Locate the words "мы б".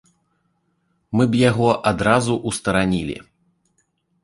1.19-1.41